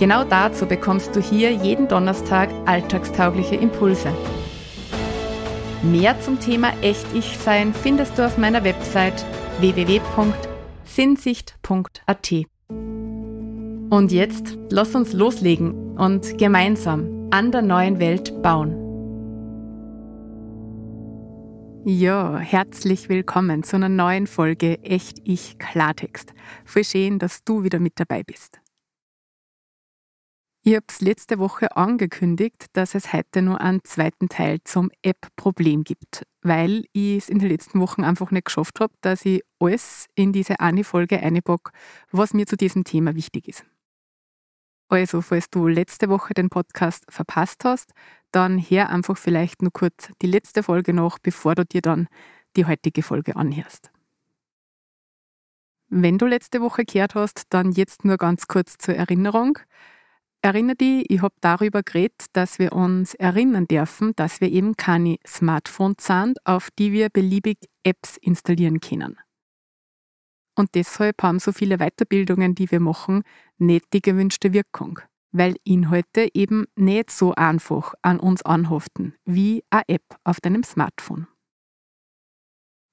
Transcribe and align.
Genau 0.00 0.24
dazu 0.24 0.64
bekommst 0.64 1.14
du 1.14 1.20
hier 1.20 1.52
jeden 1.52 1.86
Donnerstag 1.86 2.48
alltagstaugliche 2.64 3.56
Impulse. 3.56 4.10
Mehr 5.82 6.18
zum 6.22 6.40
Thema 6.40 6.72
Echt-Ich-Sein 6.80 7.74
findest 7.74 8.16
du 8.16 8.24
auf 8.24 8.38
meiner 8.38 8.64
Website 8.64 9.26
www.sinnsicht.at. 9.58 12.32
Und 13.90 14.10
jetzt 14.10 14.56
lass 14.70 14.94
uns 14.94 15.12
loslegen 15.12 15.98
und 15.98 16.38
gemeinsam 16.38 17.28
an 17.30 17.52
der 17.52 17.60
neuen 17.60 18.00
Welt 18.00 18.40
bauen. 18.40 18.74
Ja, 21.84 22.38
herzlich 22.38 23.10
willkommen 23.10 23.64
zu 23.64 23.76
einer 23.76 23.90
neuen 23.90 24.26
Folge 24.26 24.82
Echt 24.82 25.18
Ich 25.24 25.58
Klartext. 25.58 26.32
Voll 26.64 26.84
schön, 26.84 27.18
dass 27.18 27.44
du 27.44 27.64
wieder 27.64 27.80
mit 27.80 28.00
dabei 28.00 28.22
bist. 28.22 28.62
Ich 30.62 30.74
habe 30.74 30.84
es 30.90 31.00
letzte 31.00 31.38
Woche 31.38 31.74
angekündigt, 31.74 32.66
dass 32.74 32.94
es 32.94 33.14
heute 33.14 33.40
nur 33.40 33.62
einen 33.62 33.82
zweiten 33.82 34.28
Teil 34.28 34.58
zum 34.62 34.90
App-Problem 35.00 35.84
gibt, 35.84 36.26
weil 36.42 36.84
ich 36.92 37.16
es 37.16 37.28
in 37.30 37.38
den 37.38 37.48
letzten 37.48 37.80
Wochen 37.80 38.04
einfach 38.04 38.30
nicht 38.30 38.44
geschafft 38.44 38.78
habe, 38.78 38.92
dass 39.00 39.24
ich 39.24 39.42
alles 39.58 40.06
in 40.14 40.34
diese 40.34 40.60
eine 40.60 40.84
Folge 40.84 41.18
einpacke, 41.18 41.72
was 42.10 42.34
mir 42.34 42.46
zu 42.46 42.58
diesem 42.58 42.84
Thema 42.84 43.14
wichtig 43.14 43.48
ist. 43.48 43.64
Also, 44.90 45.22
falls 45.22 45.48
du 45.48 45.66
letzte 45.66 46.10
Woche 46.10 46.34
den 46.34 46.50
Podcast 46.50 47.04
verpasst 47.08 47.64
hast, 47.64 47.92
dann 48.30 48.58
hör 48.58 48.90
einfach 48.90 49.16
vielleicht 49.16 49.62
nur 49.62 49.72
kurz 49.72 50.10
die 50.20 50.26
letzte 50.26 50.62
Folge 50.62 50.92
noch, 50.92 51.18
bevor 51.18 51.54
du 51.54 51.64
dir 51.64 51.80
dann 51.80 52.06
die 52.56 52.66
heutige 52.66 53.02
Folge 53.02 53.34
anhörst. 53.36 53.90
Wenn 55.88 56.18
du 56.18 56.26
letzte 56.26 56.60
Woche 56.60 56.84
gehört 56.84 57.14
hast, 57.14 57.44
dann 57.48 57.72
jetzt 57.72 58.04
nur 58.04 58.18
ganz 58.18 58.46
kurz 58.46 58.76
zur 58.76 58.94
Erinnerung. 58.94 59.58
Erinnere 60.42 60.76
dich, 60.76 61.04
ich 61.10 61.20
habe 61.20 61.34
darüber 61.42 61.82
geredet, 61.82 62.26
dass 62.32 62.58
wir 62.58 62.72
uns 62.72 63.14
erinnern 63.14 63.66
dürfen, 63.66 64.14
dass 64.16 64.40
wir 64.40 64.50
eben 64.50 64.74
keine 64.74 65.18
Smartphones 65.26 66.06
sind, 66.06 66.38
auf 66.46 66.70
die 66.78 66.92
wir 66.92 67.10
beliebig 67.10 67.58
Apps 67.84 68.16
installieren 68.16 68.80
können. 68.80 69.18
Und 70.56 70.74
deshalb 70.74 71.22
haben 71.22 71.40
so 71.40 71.52
viele 71.52 71.78
Weiterbildungen, 71.78 72.54
die 72.54 72.70
wir 72.70 72.80
machen, 72.80 73.22
nicht 73.58 73.92
die 73.92 74.00
gewünschte 74.00 74.54
Wirkung, 74.54 75.00
weil 75.30 75.56
Inhalte 75.64 76.28
eben 76.32 76.66
nicht 76.74 77.10
so 77.10 77.34
einfach 77.34 77.94
an 78.00 78.18
uns 78.18 78.42
anhaften 78.42 79.14
wie 79.26 79.62
eine 79.70 79.88
App 79.88 80.16
auf 80.24 80.40
deinem 80.40 80.62
Smartphone. 80.62 81.26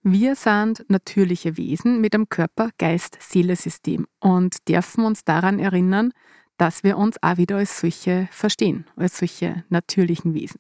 Wir 0.04 0.36
sind 0.36 0.86
natürliche 0.90 1.58
Wesen 1.58 2.00
mit 2.00 2.14
einem 2.14 2.30
Körper-Geist-Seele-System 2.30 4.06
und 4.20 4.68
dürfen 4.68 5.04
uns 5.04 5.24
daran 5.26 5.60
erinnern, 5.60 6.14
dass 6.58 6.84
wir 6.84 6.98
uns 6.98 7.22
auch 7.22 7.38
wieder 7.38 7.58
als 7.58 7.80
solche 7.80 8.28
verstehen, 8.32 8.86
als 8.96 9.20
solche 9.20 9.64
natürlichen 9.70 10.34
Wesen. 10.34 10.60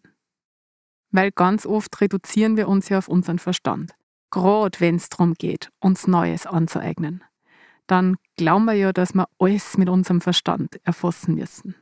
Weil 1.12 1.31
ganz 1.31 1.66
oft 1.66 2.00
reduzieren 2.02 2.58
wir 2.58 2.67
uns 2.67 2.90
ja 2.90 2.98
auf 2.98 3.08
unseren 3.08 3.40
Verstand. 3.40 3.94
Gerade 4.30 4.80
wenn 4.80 4.95
es 4.95 5.09
darum 5.09 5.34
geht, 5.34 5.72
uns 5.80 6.06
Neues 6.08 6.46
anzueignen. 6.46 7.24
Dann 7.88 8.18
glauben 8.35 8.66
wir 8.66 8.74
ja, 8.74 8.91
dass 8.91 9.13
wir 9.13 9.28
alles 9.40 9.78
mit 9.78 9.88
unserem 9.88 10.19
Verstand 10.19 10.80
erfassen 10.84 11.35
müssen. 11.35 11.75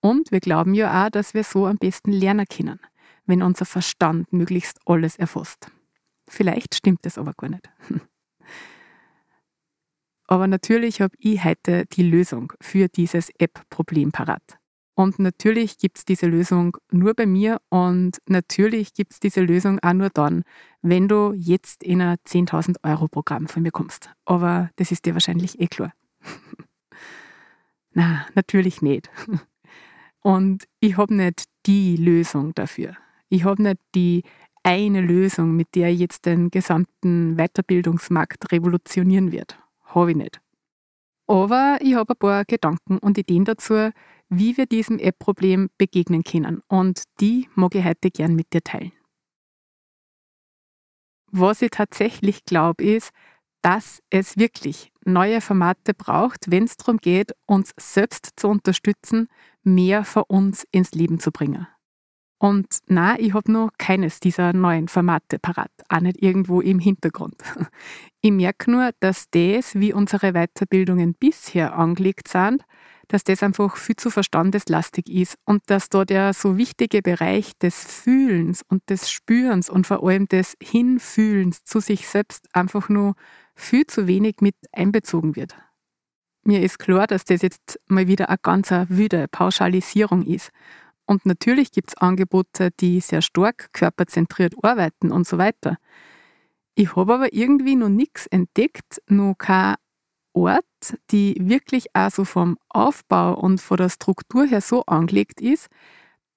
Und 0.00 0.30
wir 0.30 0.40
glauben 0.40 0.74
ja 0.74 1.06
auch, 1.06 1.10
dass 1.10 1.34
wir 1.34 1.42
so 1.42 1.66
am 1.66 1.76
besten 1.76 2.12
lernen 2.12 2.46
können, 2.46 2.78
wenn 3.26 3.42
unser 3.42 3.64
Verstand 3.64 4.32
möglichst 4.32 4.78
alles 4.86 5.16
erfasst. 5.16 5.72
Vielleicht 6.28 6.76
stimmt 6.76 7.04
es 7.04 7.18
aber 7.18 7.32
gar 7.32 7.48
nicht. 7.50 7.68
Aber 10.28 10.46
natürlich 10.46 11.00
habe 11.00 11.16
ich 11.18 11.42
heute 11.42 11.86
die 11.86 12.02
Lösung 12.02 12.52
für 12.60 12.88
dieses 12.88 13.30
App-Problem 13.38 14.12
parat. 14.12 14.58
Und 14.94 15.18
natürlich 15.18 15.78
gibt 15.78 15.98
es 15.98 16.04
diese 16.04 16.26
Lösung 16.26 16.76
nur 16.90 17.14
bei 17.14 17.24
mir 17.24 17.60
und 17.70 18.18
natürlich 18.28 18.92
gibt 18.92 19.12
es 19.12 19.20
diese 19.20 19.40
Lösung 19.40 19.78
auch 19.80 19.94
nur 19.94 20.10
dann, 20.10 20.42
wenn 20.82 21.08
du 21.08 21.32
jetzt 21.32 21.82
in 21.82 22.02
ein 22.02 22.16
10.000 22.26 22.76
Euro 22.82 23.08
Programm 23.08 23.46
von 23.46 23.62
mir 23.62 23.70
kommst. 23.70 24.10
Aber 24.26 24.70
das 24.76 24.90
ist 24.92 25.06
dir 25.06 25.14
wahrscheinlich 25.14 25.60
eh 25.60 25.66
klar. 25.66 25.92
Na, 27.92 28.26
natürlich 28.34 28.82
nicht. 28.82 29.08
Und 30.20 30.64
ich 30.80 30.98
habe 30.98 31.14
nicht 31.14 31.44
die 31.64 31.96
Lösung 31.96 32.54
dafür. 32.54 32.96
Ich 33.30 33.44
habe 33.44 33.62
nicht 33.62 33.80
die 33.94 34.24
eine 34.62 35.00
Lösung, 35.00 35.56
mit 35.56 35.74
der 35.74 35.94
jetzt 35.94 36.26
den 36.26 36.50
gesamten 36.50 37.36
Weiterbildungsmarkt 37.36 38.52
revolutionieren 38.52 39.32
wird 39.32 39.58
habe 39.88 40.10
ich 40.12 40.16
nicht. 40.16 40.40
Aber 41.26 41.78
ich 41.82 41.94
habe 41.94 42.14
ein 42.14 42.18
paar 42.18 42.44
Gedanken 42.44 42.98
und 42.98 43.18
Ideen 43.18 43.44
dazu, 43.44 43.90
wie 44.30 44.56
wir 44.56 44.66
diesem 44.66 44.98
App-Problem 44.98 45.68
begegnen 45.78 46.24
können. 46.24 46.62
Und 46.68 47.02
die 47.20 47.48
mag 47.54 47.74
ich 47.74 47.84
heute 47.84 48.10
gern 48.10 48.34
mit 48.34 48.52
dir 48.52 48.62
teilen. 48.62 48.92
Was 51.30 51.60
ich 51.60 51.70
tatsächlich 51.70 52.44
glaube, 52.44 52.82
ist, 52.82 53.10
dass 53.60 54.00
es 54.08 54.38
wirklich 54.38 54.92
neue 55.04 55.40
Formate 55.40 55.92
braucht, 55.92 56.50
wenn 56.50 56.64
es 56.64 56.76
darum 56.76 56.98
geht, 56.98 57.32
uns 57.46 57.72
selbst 57.78 58.30
zu 58.36 58.48
unterstützen, 58.48 59.28
mehr 59.62 60.04
von 60.04 60.22
uns 60.28 60.64
ins 60.70 60.92
Leben 60.92 61.20
zu 61.20 61.30
bringen. 61.30 61.66
Und 62.38 62.68
na, 62.86 63.18
ich 63.18 63.34
habe 63.34 63.50
noch 63.50 63.70
keines 63.78 64.20
dieser 64.20 64.52
neuen 64.52 64.86
Formate 64.86 65.40
parat, 65.40 65.72
auch 65.88 66.00
nicht 66.00 66.22
irgendwo 66.22 66.60
im 66.60 66.78
Hintergrund. 66.78 67.36
Ich 68.20 68.32
merke 68.32 68.68
nur, 68.72 68.90
dass 68.98 69.30
das, 69.30 69.76
wie 69.76 69.92
unsere 69.92 70.32
Weiterbildungen 70.32 71.14
bisher 71.14 71.78
angelegt 71.78 72.26
sind, 72.26 72.64
dass 73.06 73.22
das 73.22 73.44
einfach 73.44 73.76
viel 73.76 73.94
zu 73.94 74.10
verstandeslastig 74.10 75.08
ist 75.08 75.36
und 75.44 75.62
dass 75.66 75.88
da 75.88 76.04
der 76.04 76.34
so 76.34 76.56
wichtige 76.56 77.00
Bereich 77.00 77.52
des 77.58 77.84
Fühlens 77.84 78.62
und 78.68 78.82
des 78.90 79.08
Spürens 79.08 79.70
und 79.70 79.86
vor 79.86 80.02
allem 80.02 80.26
des 80.26 80.56
Hinfühlens 80.60 81.62
zu 81.62 81.78
sich 81.78 82.08
selbst 82.08 82.48
einfach 82.52 82.88
nur 82.88 83.14
viel 83.54 83.86
zu 83.86 84.08
wenig 84.08 84.36
mit 84.40 84.56
einbezogen 84.72 85.36
wird. 85.36 85.56
Mir 86.42 86.60
ist 86.62 86.80
klar, 86.80 87.06
dass 87.06 87.24
das 87.24 87.42
jetzt 87.42 87.78
mal 87.86 88.08
wieder 88.08 88.28
eine 88.28 88.38
ganz 88.42 88.70
wüde 88.70 89.26
Pauschalisierung 89.28 90.24
ist 90.24 90.50
und 91.08 91.24
natürlich 91.24 91.72
gibt 91.72 91.90
es 91.90 91.96
Angebote, 91.96 92.70
die 92.80 93.00
sehr 93.00 93.22
stark 93.22 93.72
körperzentriert 93.72 94.54
arbeiten 94.62 95.10
und 95.10 95.26
so 95.26 95.38
weiter. 95.38 95.78
Ich 96.74 96.94
habe 96.96 97.14
aber 97.14 97.32
irgendwie 97.32 97.76
noch 97.76 97.88
nichts 97.88 98.26
entdeckt, 98.26 99.00
noch 99.08 99.34
kein 99.36 99.76
Ort, 100.34 100.64
die 101.10 101.34
wirklich 101.40 101.86
auch 101.94 102.10
so 102.10 102.24
vom 102.24 102.58
Aufbau 102.68 103.34
und 103.34 103.60
von 103.60 103.78
der 103.78 103.88
Struktur 103.88 104.44
her 104.44 104.60
so 104.60 104.84
angelegt 104.84 105.40
ist, 105.40 105.68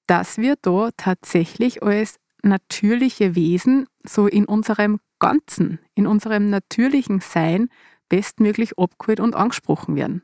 dass 0.07 0.37
wir 0.37 0.55
da 0.61 0.89
tatsächlich 0.95 1.83
als 1.83 2.17
natürliche 2.41 3.35
Wesen 3.35 3.87
so 4.03 4.25
in 4.25 4.45
unserem 4.45 4.99
Ganzen, 5.19 5.79
in 5.95 6.07
unserem 6.07 6.49
natürlichen 6.49 7.19
Sein 7.19 7.69
bestmöglich 8.09 8.79
abgeholt 8.79 9.19
und 9.19 9.35
angesprochen 9.35 9.95
werden. 9.95 10.23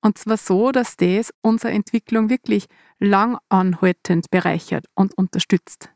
Und 0.00 0.18
zwar 0.18 0.36
so, 0.36 0.70
dass 0.70 0.96
das 0.96 1.32
unsere 1.42 1.72
Entwicklung 1.72 2.30
wirklich 2.30 2.66
lang 2.98 3.38
anhaltend 3.48 4.30
bereichert 4.30 4.86
und 4.94 5.16
unterstützt. 5.18 5.90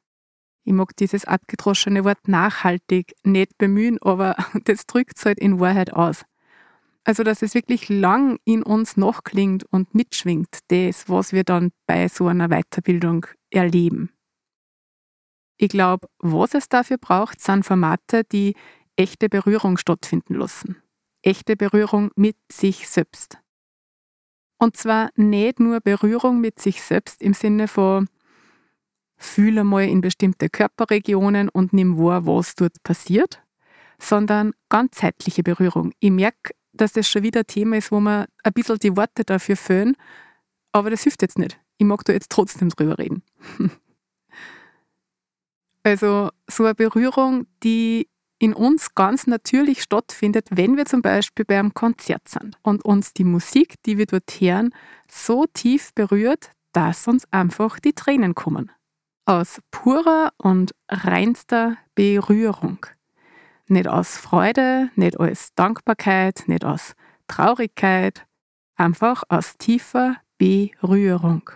Ich 0.64 0.72
mag 0.72 0.96
dieses 0.96 1.25
abgedroschene 1.25 2.04
Wort 2.04 2.28
nachhaltig 2.28 3.14
nicht 3.25 3.58
bemühen, 3.58 3.99
aber 4.00 4.37
das 4.64 4.87
drückt 4.87 5.19
es 5.19 5.25
halt 5.25 5.38
in 5.38 5.60
Wahrheit 5.60 5.93
aus. 5.93 6.25
Also, 7.04 7.25
dass 7.25 7.43
es 7.43 7.54
wirklich 7.54 7.88
lang 7.88 8.38
in 8.44 8.62
uns 8.62 8.96
nachklingt 8.96 9.64
und 9.64 9.93
mitschwingt, 9.93 10.60
das, 10.69 11.08
was 11.08 11.32
wir 11.32 11.43
dann 11.43 11.72
bei 11.87 12.06
so 12.06 12.28
einer 12.28 12.49
Weiterbildung 12.49 13.26
erleben. 13.50 14.10
Ich 15.56 15.69
glaube, 15.69 16.08
was 16.19 16.54
es 16.54 16.69
dafür 16.69 16.99
braucht, 16.99 17.40
sind 17.40 17.64
Formate, 17.64 18.22
die 18.25 18.54
echte 18.96 19.28
Berührung 19.28 19.78
stattfinden 19.78 20.34
lassen. 20.34 20.81
Echte 21.22 21.56
Berührung 21.56 22.10
mit 22.14 22.37
sich 22.50 22.88
selbst. 22.88 23.41
Und 24.62 24.76
zwar 24.76 25.11
nicht 25.17 25.59
nur 25.59 25.81
Berührung 25.81 26.41
mit 26.41 26.61
sich 26.61 26.82
selbst 26.82 27.20
im 27.20 27.35
Sinne 27.35 27.67
von 27.67 28.09
fühle 29.17 29.64
mal 29.64 29.88
in 29.88 30.00
bestimmte 30.00 30.49
Körperregionen 30.49 31.49
und 31.49 31.73
nimm 31.73 31.99
wahr, 31.99 32.26
was 32.26 32.55
dort 32.55 32.81
passiert, 32.85 33.43
sondern 33.99 34.53
ganzheitliche 34.69 35.43
Berührung. 35.43 35.93
Ich 35.99 36.12
merke, 36.12 36.55
dass 36.73 36.93
das 36.93 37.09
schon 37.09 37.25
wieder 37.25 37.41
ein 37.41 37.47
Thema 37.49 37.76
ist, 37.76 37.91
wo 37.91 37.99
man 37.99 38.26
ein 38.44 38.53
bisschen 38.53 38.79
die 38.79 38.97
Worte 38.97 39.25
dafür 39.25 39.56
füllen, 39.56 39.97
aber 40.70 40.91
das 40.91 41.03
hilft 41.03 41.23
jetzt 41.23 41.41
nicht. 41.41 41.59
ich 41.79 41.85
mag 41.85 42.05
da 42.05 42.12
jetzt 42.12 42.31
trotzdem 42.31 42.69
drüber 42.69 43.00
reden. 43.00 43.25
also 45.82 46.31
so 46.49 46.67
eine 46.67 46.76
Berührung, 46.76 47.49
die 47.64 48.09
in 48.42 48.54
uns 48.54 48.96
ganz 48.96 49.28
natürlich 49.28 49.84
stattfindet, 49.84 50.48
wenn 50.50 50.76
wir 50.76 50.84
zum 50.84 51.00
Beispiel 51.00 51.44
bei 51.44 51.60
einem 51.60 51.74
Konzert 51.74 52.28
sind 52.28 52.58
und 52.62 52.84
uns 52.84 53.12
die 53.12 53.22
Musik, 53.22 53.80
die 53.84 53.98
wir 53.98 54.06
dort 54.06 54.28
hören, 54.40 54.74
so 55.08 55.46
tief 55.46 55.94
berührt, 55.94 56.50
dass 56.72 57.06
uns 57.06 57.24
einfach 57.32 57.78
die 57.78 57.92
Tränen 57.92 58.34
kommen. 58.34 58.72
Aus 59.26 59.60
purer 59.70 60.32
und 60.38 60.74
reinster 60.88 61.76
Berührung. 61.94 62.84
Nicht 63.68 63.86
aus 63.86 64.16
Freude, 64.16 64.90
nicht 64.96 65.20
aus 65.20 65.50
Dankbarkeit, 65.54 66.42
nicht 66.48 66.64
aus 66.64 66.94
Traurigkeit, 67.28 68.26
einfach 68.74 69.22
aus 69.28 69.56
tiefer 69.56 70.16
Berührung. 70.38 71.48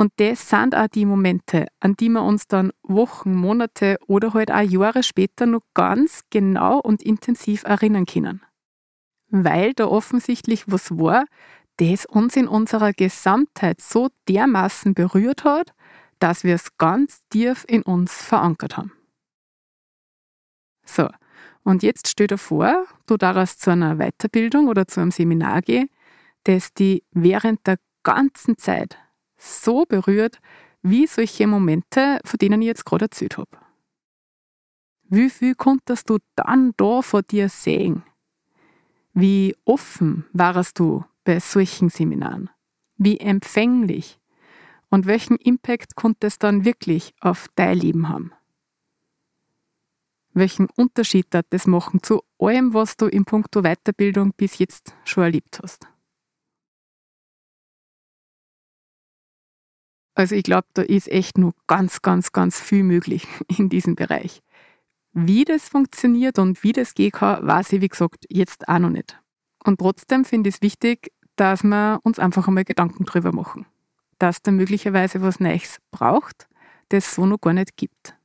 Und 0.00 0.12
das 0.16 0.48
sind 0.48 0.76
auch 0.76 0.86
die 0.86 1.04
Momente, 1.04 1.66
an 1.80 1.94
die 1.94 2.08
wir 2.08 2.22
uns 2.22 2.46
dann 2.46 2.72
Wochen, 2.84 3.34
Monate 3.34 3.98
oder 4.06 4.32
halt 4.32 4.52
auch 4.52 4.60
Jahre 4.60 5.02
später 5.02 5.44
noch 5.44 5.62
ganz 5.74 6.22
genau 6.30 6.78
und 6.78 7.02
intensiv 7.02 7.64
erinnern 7.64 8.06
können. 8.06 8.42
Weil 9.28 9.74
da 9.74 9.86
offensichtlich 9.88 10.70
was 10.70 10.92
war, 10.92 11.26
das 11.78 12.06
uns 12.06 12.36
in 12.36 12.46
unserer 12.46 12.92
Gesamtheit 12.92 13.80
so 13.80 14.08
dermaßen 14.28 14.94
berührt 14.94 15.42
hat, 15.42 15.74
dass 16.20 16.44
wir 16.44 16.54
es 16.54 16.76
ganz 16.76 17.22
tief 17.30 17.64
in 17.68 17.82
uns 17.82 18.22
verankert 18.22 18.76
haben. 18.76 18.92
So, 20.84 21.08
und 21.64 21.82
jetzt 21.82 22.08
stell 22.08 22.28
dir 22.28 22.38
vor, 22.38 22.86
du 23.06 23.16
darfst 23.16 23.60
zu 23.60 23.72
einer 23.72 23.96
Weiterbildung 23.96 24.68
oder 24.68 24.86
zu 24.86 25.00
einem 25.00 25.10
Seminar 25.10 25.60
gehen, 25.60 25.90
das 26.44 26.72
die 26.72 27.04
während 27.10 27.66
der 27.66 27.78
ganzen 28.04 28.56
Zeit 28.58 28.96
so 29.38 29.84
berührt 29.86 30.40
wie 30.82 31.06
solche 31.06 31.46
Momente, 31.46 32.20
von 32.24 32.38
denen 32.38 32.62
ich 32.62 32.66
jetzt 32.66 32.84
gerade 32.84 33.06
erzählt 33.06 33.38
habe. 33.38 33.50
Wie 35.04 35.30
viel 35.30 35.54
konntest 35.54 36.10
du 36.10 36.18
dann 36.36 36.72
da 36.76 37.00
vor 37.02 37.22
dir 37.22 37.48
sehen? 37.48 38.02
Wie 39.14 39.56
offen 39.64 40.26
warst 40.32 40.78
du 40.78 41.04
bei 41.24 41.40
solchen 41.40 41.88
Seminaren? 41.88 42.50
Wie 42.96 43.18
empfänglich? 43.18 44.20
Und 44.90 45.06
welchen 45.06 45.36
Impact 45.36 45.96
konnte 45.96 46.26
es 46.26 46.38
dann 46.38 46.64
wirklich 46.64 47.14
auf 47.20 47.46
dein 47.54 47.78
Leben 47.78 48.08
haben? 48.08 48.32
Welchen 50.34 50.68
Unterschied 50.76 51.34
hat 51.34 51.46
das 51.50 51.66
machen 51.66 52.02
zu 52.02 52.22
allem, 52.38 52.74
was 52.74 52.96
du 52.96 53.06
in 53.06 53.24
puncto 53.24 53.62
Weiterbildung 53.62 54.32
bis 54.36 54.58
jetzt 54.58 54.94
schon 55.04 55.24
erlebt 55.24 55.58
hast? 55.62 55.88
Also 60.18 60.34
ich 60.34 60.42
glaube, 60.42 60.66
da 60.74 60.82
ist 60.82 61.06
echt 61.06 61.38
nur 61.38 61.52
ganz, 61.68 62.02
ganz, 62.02 62.32
ganz 62.32 62.60
viel 62.60 62.82
möglich 62.82 63.28
in 63.56 63.68
diesem 63.68 63.94
Bereich. 63.94 64.42
Wie 65.12 65.44
das 65.44 65.68
funktioniert 65.68 66.40
und 66.40 66.64
wie 66.64 66.72
das 66.72 66.94
kann, 67.12 67.46
weiß 67.46 67.74
ich, 67.74 67.80
wie 67.82 67.88
gesagt, 67.88 68.26
jetzt 68.28 68.68
auch 68.68 68.80
noch 68.80 68.90
nicht. 68.90 69.16
Und 69.64 69.78
trotzdem 69.78 70.24
finde 70.24 70.48
ich 70.48 70.56
es 70.56 70.62
wichtig, 70.62 71.12
dass 71.36 71.62
wir 71.62 72.00
uns 72.02 72.18
einfach 72.18 72.48
einmal 72.48 72.64
Gedanken 72.64 73.04
drüber 73.04 73.30
machen. 73.30 73.66
Dass 74.18 74.42
da 74.42 74.50
möglicherweise 74.50 75.22
was 75.22 75.38
Neues 75.38 75.78
braucht, 75.92 76.48
das 76.88 77.14
so 77.14 77.24
noch 77.24 77.40
gar 77.40 77.52
nicht 77.52 77.76
gibt. 77.76 78.16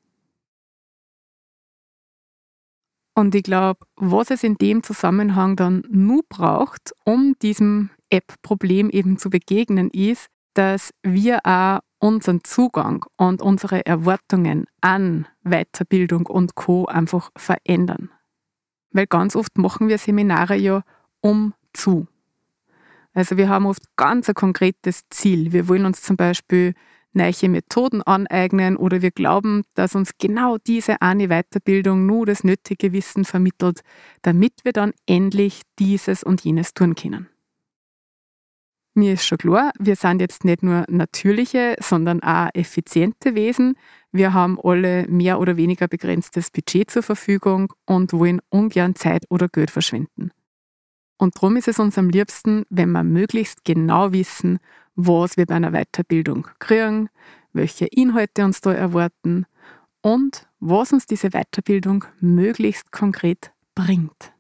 Und 3.14 3.36
ich 3.36 3.44
glaube, 3.44 3.86
was 3.98 4.32
es 4.32 4.44
in 4.44 4.56
dem 4.56 4.82
Zusammenhang 4.82 5.56
dann 5.56 5.84
nur 5.92 6.24
braucht, 6.28 6.94
um 7.06 7.36
diesem 7.44 7.92
App-Problem 8.10 8.90
eben 8.90 9.20
zu 9.20 9.30
begegnen, 9.30 9.92
ist, 9.92 10.33
dass 10.54 10.94
wir 11.04 11.40
auch 11.46 11.80
unseren 12.00 12.44
Zugang 12.44 13.06
und 13.18 13.42
unsere 13.42 13.86
Erwartungen 13.86 14.66
an 14.82 15.28
Weiterbildung 15.44 16.26
und 16.26 16.56
Co. 16.56 16.86
einfach 16.86 17.32
verändern. 17.38 18.10
Weil 18.92 19.08
ganz 19.08 19.36
oft 19.36 19.58
machen 19.58 19.88
wir 19.88 19.98
Seminare 19.98 20.56
ja 20.56 20.84
um 21.22 21.54
zu. 21.74 22.08
Also 23.14 23.38
wir 23.38 23.48
haben 23.48 23.66
oft 23.66 23.84
ganz 23.96 24.28
ein 24.28 24.36
konkretes 24.36 25.08
Ziel. 25.10 25.54
Wir 25.54 25.68
wollen 25.68 25.86
uns 25.86 26.02
zum 26.02 26.18
Beispiel 26.18 26.74
neue 27.14 27.50
Methoden 27.50 28.02
aneignen 28.02 28.76
oder 28.76 29.02
wir 29.02 29.12
glauben, 29.12 29.64
dass 29.76 29.96
uns 29.96 30.12
genau 30.18 30.58
diese 30.58 31.02
eine 31.02 31.28
Weiterbildung 31.28 32.06
nur 32.06 32.26
das 32.26 32.44
nötige 32.44 32.92
Wissen 32.92 33.24
vermittelt, 33.24 33.82
damit 34.24 34.54
wir 34.64 34.74
dann 34.74 34.94
endlich 35.06 35.62
dieses 35.80 36.24
und 36.24 36.42
jenes 36.42 36.74
tun 36.74 36.96
können. 36.96 37.30
Mir 38.96 39.14
ist 39.14 39.26
schon 39.26 39.40
klar, 39.40 39.72
wir 39.80 39.96
sind 39.96 40.22
jetzt 40.22 40.46
nicht 40.46 40.62
nur 40.62 40.86
natürliche, 40.88 41.76
sondern 41.80 42.22
auch 42.22 42.50
effiziente 42.54 43.34
Wesen. 43.34 43.76
Wir 44.12 44.34
haben 44.34 44.60
alle 44.64 45.08
mehr 45.08 45.40
oder 45.40 45.58
weniger 45.58 45.88
begrenztes 45.88 46.52
Budget 46.52 46.92
zur 46.92 47.02
Verfügung 47.02 47.74
und 47.86 48.14
wollen 48.14 48.40
ungern 48.50 48.94
Zeit 48.94 49.26
oder 49.30 49.50
Geld 49.50 49.72
verschwenden. 49.72 50.30
Und 51.18 51.36
darum 51.36 51.56
ist 51.56 51.68
es 51.68 51.80
uns 51.80 51.98
am 51.98 52.10
liebsten, 52.10 52.66
wenn 52.70 52.92
wir 52.92 53.04
möglichst 53.04 53.64
genau 53.66 54.12
wissen, 54.12 54.60
was 54.96 55.38
wir 55.38 55.48
bei 55.48 55.56
einer 55.56 55.72
Weiterbildung 55.72 56.48
kriegen, 56.60 57.10
welche 57.54 57.86
Inhalte 57.86 58.46
uns 58.46 58.62
da 58.62 58.74
erwarten 58.74 59.46
und 60.02 60.48
was 60.60 60.94
uns 60.94 61.08
diese 61.08 61.30
Weiterbildung 61.30 62.06
möglichst 62.20 62.92
konkret 62.92 63.52
bringt. 63.74 64.33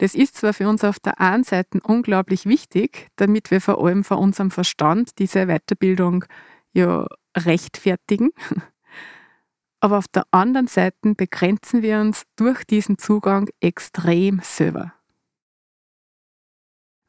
Das 0.00 0.14
ist 0.14 0.36
zwar 0.38 0.54
für 0.54 0.66
uns 0.66 0.82
auf 0.82 0.98
der 0.98 1.20
einen 1.20 1.44
Seite 1.44 1.78
unglaublich 1.82 2.46
wichtig, 2.46 3.10
damit 3.16 3.50
wir 3.50 3.60
vor 3.60 3.84
allem 3.84 4.02
vor 4.02 4.18
unserem 4.18 4.50
Verstand 4.50 5.18
diese 5.18 5.44
Weiterbildung 5.46 6.24
ja 6.72 7.06
rechtfertigen, 7.36 8.30
aber 9.80 9.98
auf 9.98 10.08
der 10.08 10.24
anderen 10.30 10.68
Seite 10.68 11.14
begrenzen 11.14 11.82
wir 11.82 12.00
uns 12.00 12.22
durch 12.36 12.64
diesen 12.64 12.96
Zugang 12.96 13.50
extrem 13.60 14.40
selber. 14.42 14.94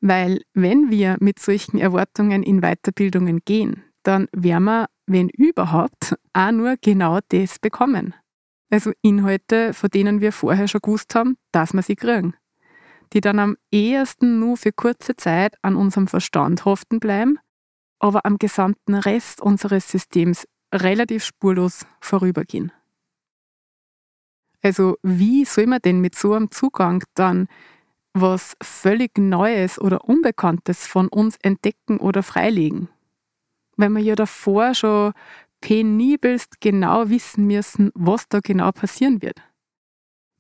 Weil 0.02 0.42
wenn 0.54 0.92
wir 0.92 1.16
mit 1.22 1.40
solchen 1.40 1.78
Erwartungen 1.78 2.44
in 2.44 2.60
Weiterbildungen 2.60 3.40
gehen, 3.46 3.86
dann 4.04 4.28
werden 4.34 4.66
wir, 4.66 4.90
wenn 5.06 5.30
überhaupt, 5.30 6.18
auch 6.34 6.52
nur 6.52 6.76
genau 6.82 7.20
das 7.30 7.58
bekommen. 7.58 8.16
Also 8.70 8.92
Inhalte, 9.02 9.74
von 9.74 9.90
denen 9.90 10.20
wir 10.20 10.34
vorher 10.34 10.68
schon 10.68 10.82
gewusst 10.82 11.16
haben, 11.16 11.38
dass 11.54 11.74
wir 11.74 11.84
sie 11.84 11.96
kriegen 11.96 12.36
die 13.14 13.22
dann 13.22 13.40
am 13.40 13.58
ehesten 13.72 14.40
nur 14.40 14.58
für 14.58 14.72
kurze 14.72 15.16
Zeit 15.16 15.56
an 15.62 15.76
unserem 15.76 16.08
Verstand 16.08 16.66
haften 16.66 17.00
bleiben, 17.00 17.40
aber 18.00 18.26
am 18.26 18.38
gesamten 18.38 18.96
Rest 18.96 19.42
unseres 19.42 19.90
Systems 19.90 20.48
relativ 20.74 21.26
spurlos 21.26 21.86
vorübergehen. 22.00 22.72
Also 24.64 24.98
wie 25.02 25.46
soll 25.46 25.68
man 25.68 25.82
denn 25.82 26.02
mit 26.02 26.16
so 26.16 26.34
einem 26.34 26.52
Zugang 26.52 27.04
dann 27.16 27.48
was 28.14 28.56
völlig 28.62 29.18
Neues 29.18 29.80
oder 29.80 30.06
Unbekanntes 30.06 30.86
von 30.86 31.08
uns 31.08 31.38
entdecken 31.42 31.98
oder 31.98 32.24
freilegen? 32.24 32.90
Wenn 33.78 33.94
wir 33.94 34.04
ja 34.04 34.16
davor 34.16 34.74
schon 34.76 35.14
penibelst 35.62 36.62
genau 36.62 37.10
wissen 37.10 37.48
müssen, 37.48 37.92
was 37.94 38.28
da 38.28 38.40
genau 38.40 38.72
passieren 38.72 39.22
wird 39.22 39.42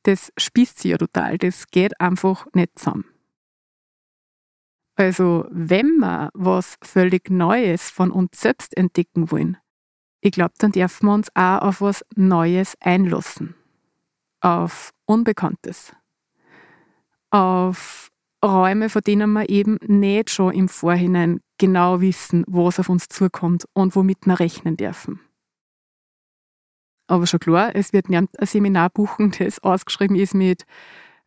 das 0.03 0.31
spießt 0.37 0.79
sich 0.79 0.91
ja 0.91 0.97
total. 0.97 1.37
Das 1.37 1.67
geht 1.67 1.99
einfach 1.99 2.45
nicht 2.53 2.77
zusammen. 2.77 3.05
Also, 4.95 5.45
wenn 5.49 5.97
wir 5.97 6.29
was 6.33 6.77
völlig 6.83 7.29
Neues 7.29 7.89
von 7.89 8.11
uns 8.11 8.39
selbst 8.39 8.75
entdecken 8.77 9.31
wollen, 9.31 9.57
ich 10.19 10.31
glaube, 10.31 10.53
dann 10.59 10.71
dürfen 10.71 11.07
wir 11.07 11.13
uns 11.13 11.29
auch 11.33 11.61
auf 11.61 11.81
was 11.81 12.05
Neues 12.15 12.75
einlassen. 12.79 13.55
Auf 14.41 14.91
Unbekanntes. 15.05 15.93
Auf 17.31 18.11
Räume, 18.43 18.89
von 18.89 19.01
denen 19.01 19.31
wir 19.33 19.49
eben 19.49 19.77
nicht 19.85 20.29
schon 20.29 20.53
im 20.53 20.67
Vorhinein 20.67 21.41
genau 21.57 22.01
wissen, 22.01 22.43
was 22.47 22.79
auf 22.79 22.89
uns 22.89 23.07
zukommt 23.07 23.65
und 23.73 23.95
womit 23.95 24.25
wir 24.25 24.39
rechnen 24.39 24.77
dürfen. 24.77 25.19
Aber 27.11 27.27
schon 27.27 27.41
klar, 27.41 27.75
es 27.75 27.91
wird 27.91 28.09
ein 28.09 28.29
Seminar 28.39 28.89
buchen, 28.89 29.33
das 29.37 29.61
ausgeschrieben 29.61 30.15
ist 30.15 30.33
mit 30.33 30.63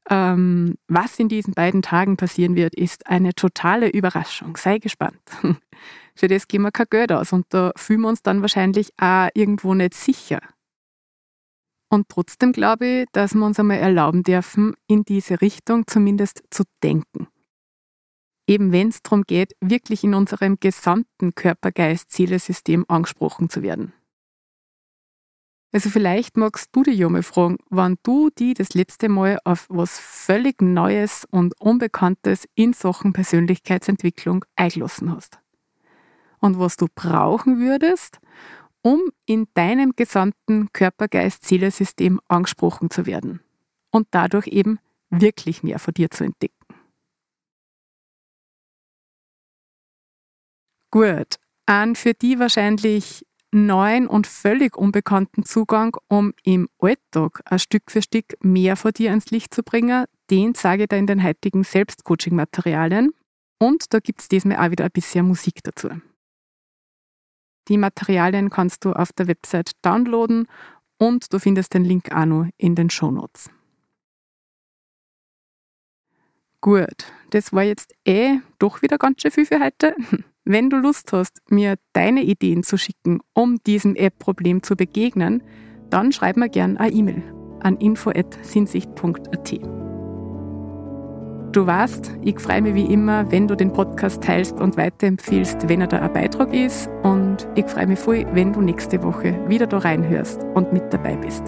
ähm, 0.09 0.77
was 0.89 1.19
in 1.19 1.29
diesen 1.29 1.53
beiden 1.53 1.83
Tagen 1.83 2.17
passieren 2.17 2.57
wird, 2.57 2.75
ist 2.75 3.07
eine 3.07 3.35
totale 3.35 3.91
Überraschung. 3.91 4.57
Sei 4.57 4.79
gespannt. 4.79 5.21
Für 6.15 6.29
das 6.29 6.49
geben 6.49 6.65
wir 6.65 6.73
kein 6.73 6.87
Geld 6.89 7.13
aus 7.13 7.33
und 7.35 7.47
da 7.51 7.73
fühlen 7.77 8.01
wir 8.01 8.09
uns 8.09 8.23
dann 8.23 8.41
wahrscheinlich 8.41 8.93
auch 8.99 9.29
irgendwo 9.35 9.75
nicht 9.75 9.95
sicher. 9.95 10.41
Und 11.91 12.09
trotzdem 12.09 12.53
glaube 12.53 12.87
ich, 12.87 13.07
dass 13.13 13.35
wir 13.35 13.45
uns 13.45 13.61
einmal 13.61 13.79
erlauben 13.79 14.23
dürfen, 14.23 14.75
in 14.87 15.05
diese 15.05 15.43
Richtung 15.43 15.87
zumindest 15.87 16.45
zu 16.51 16.65
denken. 16.83 17.29
Eben 18.47 18.73
wenn 18.73 18.89
es 18.89 19.03
darum 19.03 19.23
geht, 19.23 19.53
wirklich 19.61 20.03
in 20.03 20.15
unserem 20.15 20.59
gesamten 20.61 21.35
Körper-Geist-Zielesystem 21.35 22.87
angesprochen 22.89 23.51
zu 23.51 23.63
werden. 23.63 23.93
Also 25.75 25.91
vielleicht 25.91 26.37
magst 26.37 26.69
du 26.71 26.85
dich 26.85 26.97
ja 26.99 27.09
mal 27.09 27.25
fragen, 27.25 27.57
wann 27.69 27.97
du 28.05 28.31
die 28.31 28.55
das 28.55 28.75
letzte 28.75 29.09
Mal 29.09 29.41
auf 29.43 29.67
was 29.69 29.99
völlig 29.99 30.63
Neues 30.63 31.27
und 31.33 31.61
Unbekanntes 31.61 32.47
in 32.55 32.75
Sachen 32.75 33.13
Persönlichkeitsentwicklung 33.13 34.45
eingelassen 34.55 35.11
hast. 35.11 35.41
Und 36.39 36.61
was 36.61 36.77
du 36.77 36.87
brauchen 36.95 37.59
würdest, 37.59 38.21
um 38.83 39.01
in 39.27 39.49
deinem 39.55 39.97
gesamten 39.97 40.73
Körper-Geist-Seele-System 40.73 42.21
angesprochen 42.29 42.89
zu 42.89 43.05
werden 43.05 43.41
und 43.91 44.07
dadurch 44.13 44.47
eben 44.47 44.79
wirklich 45.11 45.65
mehr 45.65 45.81
von 45.81 45.93
dir 45.93 46.09
zu 46.09 46.23
entdecken. 46.23 46.55
Gut, 50.93 51.35
an 51.67 51.97
für 51.97 52.15
die 52.15 52.39
wahrscheinlich 52.39 53.27
neuen 53.55 54.07
und 54.07 54.27
völlig 54.27 54.77
unbekannten 54.77 55.45
Zugang, 55.45 55.97
um 56.09 56.35
im 56.43 56.69
Alltag 56.79 57.41
ein 57.45 57.59
Stück 57.59 57.91
für 57.91 58.03
Stück 58.03 58.37
mehr 58.43 58.77
von 58.77 58.93
dir 58.93 59.11
ans 59.11 59.31
Licht 59.31 59.55
zu 59.55 59.63
bringen, 59.63 60.05
den 60.31 60.55
sage 60.55 60.83
ich 60.83 60.89
dir 60.89 60.99
in 60.99 61.07
den 61.07 61.23
heutigen 61.23 61.63
Selbstcoaching-Materialien. 61.63 63.13
Und 63.59 63.95
da 63.95 64.01
gibt 64.01 64.21
es 64.21 64.29
diesmal 64.29 64.59
auch 64.59 64.71
wieder 64.71 64.85
ein 64.85 64.91
bisschen 64.91 65.27
Musik 65.27 65.63
dazu. 65.63 65.89
Die 67.69 67.79
Materialien 67.79 68.51
kannst 68.51 68.85
du 68.85 68.93
auf 68.93 69.13
der 69.13 69.29
Website 69.29 69.73
downloaden 69.83 70.49
und 70.99 71.33
du 71.33 71.39
findest 71.39 71.73
den 71.75 71.85
Link 71.85 72.13
auch 72.15 72.27
noch 72.27 72.49
in 72.59 72.75
den 72.75 72.91
Show 72.91 73.11
Notes. 73.11 73.51
Gut, 76.61 77.13
das 77.31 77.53
war 77.53 77.63
jetzt 77.63 77.95
eh 78.05 78.39
doch 78.59 78.83
wieder 78.83 78.99
ganz 78.99 79.23
schön 79.23 79.31
viel 79.31 79.47
für 79.47 79.61
heute. 79.61 79.95
Wenn 80.47 80.69
du 80.69 80.77
Lust 80.77 81.13
hast, 81.13 81.41
mir 81.49 81.77
deine 81.95 82.23
Ideen 82.23 82.63
zu 82.63 82.77
schicken, 82.77 83.21
um 83.33 83.57
diesem 83.67 83.97
App-Problem 83.97 84.63
zu 84.63 84.77
begegnen, 84.77 85.43
dann 85.89 86.13
schreib 86.13 86.37
mir 86.37 86.51
gerne 86.51 86.79
eine 86.79 86.93
E-Mail 86.93 87.23
an 87.61 87.79
info.sinsicht.at. 87.79 89.53
Du 91.53 91.67
weißt, 91.67 92.19
ich 92.23 92.39
freue 92.39 92.61
mich 92.61 92.75
wie 92.75 92.93
immer, 92.93 93.31
wenn 93.31 93.49
du 93.49 93.55
den 93.55 93.73
Podcast 93.73 94.23
teilst 94.23 94.61
und 94.61 94.77
weiterempfiehlst, 94.77 95.69
wenn 95.69 95.81
er 95.81 95.87
da 95.87 96.01
ein 96.01 96.13
Beitrag 96.13 96.53
ist. 96.53 96.91
Und 97.05 97.49
ich 97.55 97.65
freue 97.67 97.87
mich 97.87 97.99
voll, 97.99 98.27
wenn 98.33 98.53
du 98.53 98.61
nächste 98.61 99.03
Woche 99.03 99.39
wieder 99.49 99.67
da 99.67 99.79
reinhörst 99.79 100.43
und 100.55 100.75
mit 100.75 100.93
dabei 100.93 101.17
bist. 101.17 101.45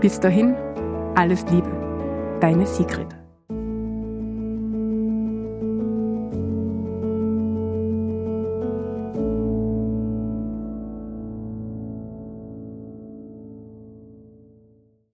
Bis 0.00 0.18
dahin, 0.18 0.54
alles 1.14 1.44
Liebe. 1.50 1.70
Deine 2.40 2.66
Sigrid. 2.66 3.15